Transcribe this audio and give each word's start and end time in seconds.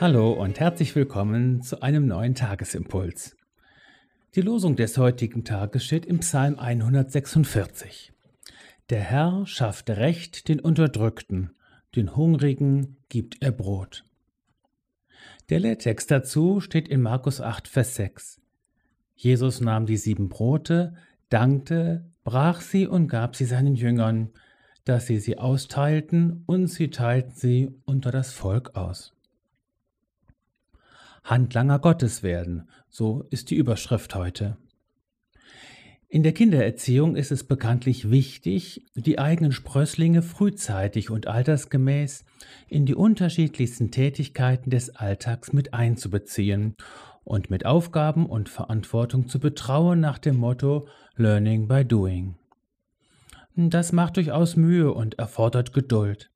Hallo 0.00 0.32
und 0.32 0.58
herzlich 0.58 0.96
willkommen 0.96 1.60
zu 1.60 1.82
einem 1.82 2.06
neuen 2.06 2.34
Tagesimpuls. 2.34 3.36
Die 4.34 4.40
Losung 4.40 4.74
des 4.74 4.96
heutigen 4.96 5.44
Tages 5.44 5.84
steht 5.84 6.06
im 6.06 6.20
Psalm 6.20 6.58
146. 6.58 8.10
Der 8.88 9.00
Herr 9.00 9.46
schafft 9.46 9.90
Recht 9.90 10.48
den 10.48 10.58
Unterdrückten, 10.58 11.50
den 11.96 12.16
Hungrigen 12.16 12.96
gibt 13.10 13.42
er 13.42 13.52
Brot. 13.52 14.06
Der 15.50 15.60
Lehrtext 15.60 16.10
dazu 16.10 16.60
steht 16.60 16.88
in 16.88 17.02
Markus 17.02 17.42
8, 17.42 17.68
Vers 17.68 17.96
6. 17.96 18.40
Jesus 19.16 19.60
nahm 19.60 19.84
die 19.84 19.98
sieben 19.98 20.30
Brote, 20.30 20.94
dankte, 21.28 22.06
brach 22.24 22.62
sie 22.62 22.86
und 22.86 23.08
gab 23.08 23.36
sie 23.36 23.44
seinen 23.44 23.74
Jüngern, 23.74 24.30
dass 24.86 25.08
sie 25.08 25.18
sie 25.18 25.36
austeilten, 25.36 26.42
und 26.46 26.68
sie 26.68 26.88
teilten 26.88 27.34
sie 27.34 27.74
unter 27.84 28.10
das 28.10 28.32
Volk 28.32 28.76
aus. 28.76 29.14
Handlanger 31.30 31.78
Gottes 31.78 32.24
werden, 32.24 32.68
so 32.88 33.24
ist 33.30 33.50
die 33.50 33.54
Überschrift 33.54 34.16
heute. 34.16 34.56
In 36.08 36.24
der 36.24 36.32
Kindererziehung 36.32 37.14
ist 37.14 37.30
es 37.30 37.44
bekanntlich 37.44 38.10
wichtig, 38.10 38.84
die 38.96 39.20
eigenen 39.20 39.52
Sprösslinge 39.52 40.22
frühzeitig 40.22 41.08
und 41.08 41.28
altersgemäß 41.28 42.24
in 42.66 42.84
die 42.84 42.96
unterschiedlichsten 42.96 43.92
Tätigkeiten 43.92 44.70
des 44.70 44.96
Alltags 44.96 45.52
mit 45.52 45.72
einzubeziehen 45.72 46.74
und 47.22 47.48
mit 47.48 47.64
Aufgaben 47.64 48.26
und 48.26 48.48
Verantwortung 48.48 49.28
zu 49.28 49.38
betrauen 49.38 50.00
nach 50.00 50.18
dem 50.18 50.36
Motto 50.36 50.88
Learning 51.14 51.68
by 51.68 51.84
Doing. 51.84 52.34
Das 53.54 53.92
macht 53.92 54.16
durchaus 54.16 54.56
Mühe 54.56 54.92
und 54.92 55.20
erfordert 55.20 55.72
Geduld. 55.72 56.32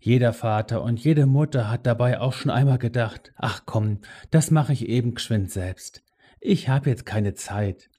Jeder 0.00 0.32
Vater 0.32 0.82
und 0.82 1.02
jede 1.02 1.26
Mutter 1.26 1.70
hat 1.70 1.86
dabei 1.86 2.20
auch 2.20 2.32
schon 2.32 2.50
einmal 2.50 2.78
gedacht, 2.78 3.32
ach 3.36 3.62
komm, 3.66 4.00
das 4.30 4.50
mache 4.50 4.72
ich 4.72 4.88
eben 4.88 5.14
geschwind 5.14 5.50
selbst. 5.50 6.02
Ich 6.40 6.68
habe 6.68 6.90
jetzt 6.90 7.06
keine 7.06 7.34
Zeit. 7.34 7.90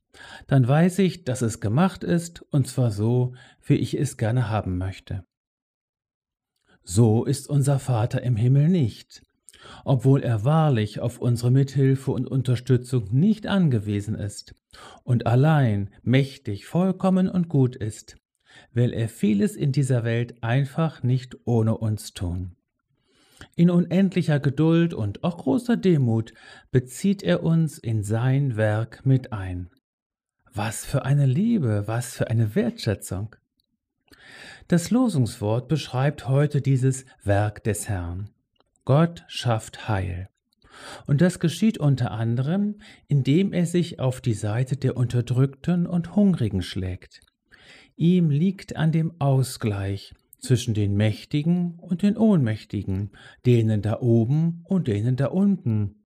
Dann 0.47 0.67
weiß 0.67 0.99
ich, 0.99 1.25
dass 1.25 1.41
es 1.41 1.59
gemacht 1.59 2.03
ist, 2.03 2.41
und 2.51 2.67
zwar 2.67 2.91
so, 2.91 3.33
wie 3.65 3.75
ich 3.75 3.97
es 3.97 4.17
gerne 4.17 4.49
haben 4.49 4.77
möchte. 4.77 5.23
So 6.83 7.25
ist 7.25 7.49
unser 7.49 7.79
Vater 7.79 8.23
im 8.23 8.35
Himmel 8.35 8.69
nicht. 8.69 9.21
Obwohl 9.83 10.23
er 10.23 10.45
wahrlich 10.45 10.99
auf 10.99 11.19
unsere 11.19 11.51
Mithilfe 11.51 12.11
und 12.11 12.27
Unterstützung 12.27 13.09
nicht 13.11 13.47
angewiesen 13.47 14.15
ist 14.15 14.55
und 15.03 15.25
allein 15.25 15.89
mächtig, 16.03 16.65
vollkommen 16.65 17.27
und 17.27 17.49
gut 17.49 17.75
ist, 17.75 18.17
will 18.73 18.93
er 18.93 19.09
vieles 19.09 19.55
in 19.55 19.71
dieser 19.71 20.03
Welt 20.03 20.41
einfach 20.41 21.03
nicht 21.03 21.37
ohne 21.45 21.77
uns 21.77 22.13
tun. 22.13 22.55
In 23.55 23.69
unendlicher 23.69 24.39
Geduld 24.39 24.93
und 24.93 25.23
auch 25.23 25.37
großer 25.37 25.77
Demut 25.77 26.33
bezieht 26.71 27.23
er 27.23 27.43
uns 27.43 27.77
in 27.77 28.03
sein 28.03 28.55
Werk 28.55 29.05
mit 29.05 29.33
ein. 29.33 29.69
Was 30.53 30.85
für 30.85 31.05
eine 31.05 31.25
Liebe, 31.25 31.83
was 31.87 32.15
für 32.15 32.29
eine 32.29 32.55
Wertschätzung. 32.55 33.35
Das 34.67 34.91
Losungswort 34.91 35.67
beschreibt 35.67 36.27
heute 36.27 36.61
dieses 36.61 37.05
Werk 37.23 37.63
des 37.63 37.87
Herrn. 37.87 38.29
Gott 38.85 39.23
schafft 39.27 39.87
Heil. 39.87 40.29
Und 41.05 41.21
das 41.21 41.39
geschieht 41.39 41.77
unter 41.77 42.11
anderem, 42.11 42.79
indem 43.07 43.53
er 43.53 43.65
sich 43.65 43.99
auf 43.99 44.21
die 44.21 44.33
Seite 44.33 44.77
der 44.77 44.97
Unterdrückten 44.97 45.87
und 45.87 46.15
Hungrigen 46.15 46.61
schlägt, 46.61 47.21
Ihm 47.99 48.29
liegt 48.29 48.75
an 48.75 48.91
dem 48.91 49.19
Ausgleich 49.19 50.13
zwischen 50.39 50.75
den 50.75 50.95
Mächtigen 50.95 51.79
und 51.79 52.03
den 52.03 52.15
Ohnmächtigen, 52.15 53.09
denen 53.47 53.81
da 53.81 53.99
oben 54.01 54.61
und 54.65 54.87
denen 54.87 55.15
da 55.15 55.25
unten, 55.25 56.05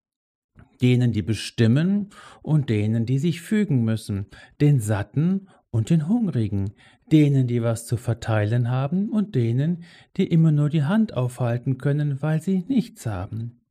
denen, 0.83 1.13
die 1.13 1.23
bestimmen 1.23 2.09
und 2.43 2.69
denen, 2.69 3.07
die 3.07 3.17
sich 3.17 3.41
fügen 3.41 3.83
müssen, 3.83 4.27
den 4.61 4.79
Satten 4.79 5.47
und 5.71 5.89
den 5.89 6.07
Hungrigen, 6.07 6.73
denen, 7.11 7.47
die 7.47 7.63
was 7.63 7.87
zu 7.87 7.97
verteilen 7.97 8.69
haben 8.69 9.09
und 9.09 9.33
denen, 9.33 9.83
die 10.15 10.27
immer 10.27 10.51
nur 10.51 10.69
die 10.69 10.83
Hand 10.83 11.15
aufhalten 11.15 11.79
können, 11.79 12.21
weil 12.21 12.39
sie 12.39 12.65
nichts 12.67 13.07
haben. 13.07 13.61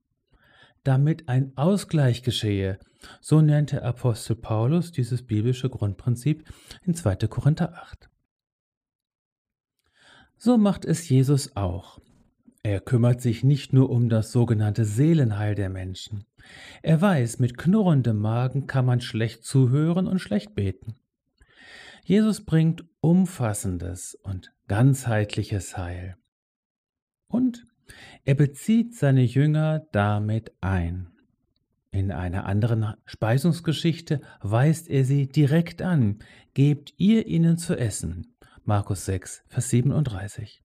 Damit 0.82 1.28
ein 1.28 1.52
Ausgleich 1.56 2.24
geschehe, 2.24 2.80
so 3.20 3.40
nennt 3.42 3.70
der 3.70 3.84
Apostel 3.84 4.34
Paulus 4.34 4.90
dieses 4.90 5.22
biblische 5.22 5.70
Grundprinzip 5.70 6.44
in 6.82 6.94
2. 6.94 7.14
Korinther 7.28 7.74
8. 7.74 8.07
So 10.38 10.56
macht 10.56 10.84
es 10.84 11.08
Jesus 11.08 11.56
auch. 11.56 11.98
Er 12.62 12.80
kümmert 12.80 13.20
sich 13.20 13.42
nicht 13.42 13.72
nur 13.72 13.90
um 13.90 14.08
das 14.08 14.30
sogenannte 14.30 14.84
Seelenheil 14.84 15.56
der 15.56 15.68
Menschen. 15.68 16.26
Er 16.82 17.00
weiß, 17.00 17.40
mit 17.40 17.58
knurrendem 17.58 18.18
Magen 18.18 18.66
kann 18.68 18.86
man 18.86 19.00
schlecht 19.00 19.44
zuhören 19.44 20.06
und 20.06 20.20
schlecht 20.20 20.54
beten. 20.54 20.94
Jesus 22.04 22.44
bringt 22.44 22.84
umfassendes 23.00 24.16
und 24.22 24.52
ganzheitliches 24.68 25.76
Heil. 25.76 26.16
Und 27.26 27.66
er 28.24 28.34
bezieht 28.34 28.94
seine 28.94 29.24
Jünger 29.24 29.86
damit 29.92 30.52
ein. 30.60 31.08
In 31.90 32.12
einer 32.12 32.44
anderen 32.44 32.94
Speisungsgeschichte 33.06 34.20
weist 34.40 34.88
er 34.88 35.04
sie 35.04 35.26
direkt 35.26 35.82
an, 35.82 36.18
gebt 36.54 36.94
ihr 36.96 37.26
ihnen 37.26 37.56
zu 37.56 37.76
essen. 37.76 38.34
Markus 38.68 39.06
6, 39.06 39.44
Vers 39.48 39.70
37. 39.70 40.62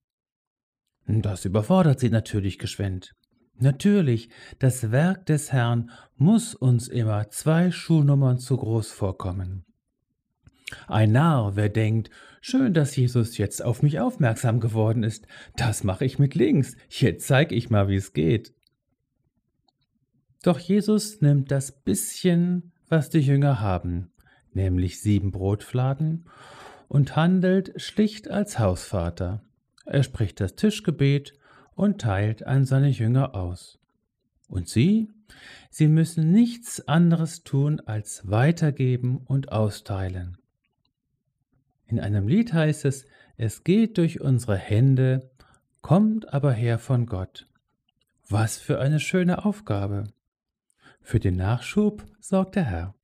Das 1.08 1.46
überfordert 1.46 2.02
sie 2.02 2.10
natürlich 2.10 2.60
geschwind. 2.60 3.16
Natürlich, 3.56 4.28
das 4.60 4.92
Werk 4.92 5.26
des 5.26 5.54
Herrn 5.54 5.90
muss 6.18 6.54
uns 6.54 6.90
immer 6.90 7.30
zwei 7.30 7.72
Schuhnummern 7.72 8.40
zu 8.40 8.58
groß 8.58 8.92
vorkommen. 8.92 9.64
Ein 10.88 11.14
Narr, 11.14 11.56
wer 11.56 11.70
denkt, 11.70 12.10
schön, 12.42 12.74
dass 12.74 12.94
Jesus 12.94 13.38
jetzt 13.38 13.64
auf 13.64 13.82
mich 13.82 14.02
aufmerksam 14.02 14.60
geworden 14.60 15.04
ist, 15.04 15.26
das 15.56 15.86
mache 15.86 16.04
ich 16.04 16.20
mit 16.20 16.36
links, 16.36 16.76
jetzt 16.90 17.26
zeig 17.26 17.54
ich 17.54 17.70
mal, 17.70 17.88
wie 17.88 17.96
es 17.96 18.12
geht. 18.12 18.54
Doch 20.44 20.60
Jesus 20.60 21.22
nimmt 21.22 21.52
das 21.52 21.72
bisschen, 21.72 22.74
was 22.90 23.10
die 23.10 23.20
Jünger 23.20 23.62
haben, 23.62 24.12
nämlich 24.52 25.00
sieben 25.00 25.32
Brotfladen, 25.32 26.26
und 26.88 27.16
handelt 27.16 27.82
schlicht 27.82 28.30
als 28.30 28.60
Hausvater. 28.60 29.42
Er 29.86 30.04
spricht 30.04 30.40
das 30.40 30.56
Tischgebet 30.56 31.34
und 31.76 32.02
teilt 32.02 32.46
an 32.46 32.66
seine 32.66 32.90
Jünger 32.90 33.36
aus. 33.36 33.80
Und 34.48 34.70
sie? 34.70 35.10
Sie 35.70 35.88
müssen 35.88 36.32
nichts 36.32 36.88
anderes 36.88 37.44
tun 37.44 37.80
als 37.80 38.30
weitergeben 38.30 39.18
und 39.18 39.52
austeilen. 39.52 40.38
In 41.88 42.00
einem 42.00 42.28
Lied 42.28 42.54
heißt 42.54 42.86
es, 42.86 43.06
es 43.38 43.64
geht 43.64 43.98
durch 43.98 44.22
unsere 44.22 44.58
Hände, 44.58 45.32
kommt 45.82 46.32
aber 46.34 46.54
her 46.54 46.78
von 46.78 47.08
Gott. 47.08 47.48
Was 48.30 48.58
für 48.58 48.80
eine 48.80 49.00
schöne 49.00 49.44
Aufgabe. 49.44 50.06
Für 51.02 51.20
den 51.20 51.36
Nachschub 51.36 52.06
sorgt 52.20 52.56
der 52.56 52.64
Herr. 52.64 52.96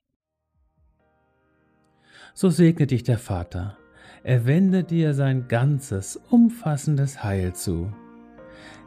So 2.42 2.50
segne 2.50 2.88
dich 2.88 3.04
der 3.04 3.18
Vater, 3.18 3.76
er 4.24 4.46
wende 4.46 4.86
dir 4.86 5.14
sein 5.14 5.50
ganzes, 5.50 6.16
umfassendes 6.30 7.22
Heil 7.22 7.52
zu. 7.52 7.92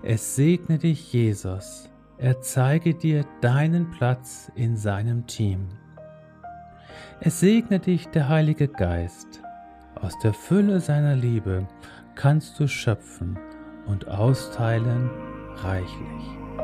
Es 0.02 0.36
segne 0.36 0.78
dich 0.78 1.12
Jesus, 1.12 1.90
er 2.16 2.40
zeige 2.40 2.94
dir 2.94 3.26
deinen 3.42 3.90
Platz 3.90 4.50
in 4.54 4.78
seinem 4.78 5.26
Team. 5.26 5.68
Es 7.20 7.40
segne 7.40 7.78
dich 7.78 8.08
der 8.08 8.30
Heilige 8.30 8.68
Geist, 8.68 9.42
aus 9.96 10.18
der 10.20 10.32
Fülle 10.32 10.80
seiner 10.80 11.14
Liebe 11.14 11.68
kannst 12.14 12.58
du 12.58 12.66
schöpfen 12.66 13.38
und 13.86 14.08
austeilen 14.08 15.10
reichlich. 15.56 16.61